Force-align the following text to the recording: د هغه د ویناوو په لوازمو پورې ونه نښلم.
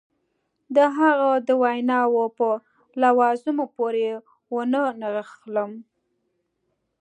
د 0.75 0.77
هغه 0.97 1.31
د 1.47 1.49
ویناوو 1.63 2.23
په 2.37 2.47
لوازمو 3.01 3.65
پورې 3.75 4.05
ونه 4.53 4.81
نښلم. 5.01 5.71